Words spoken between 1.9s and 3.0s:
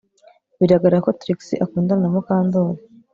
na Mukandoli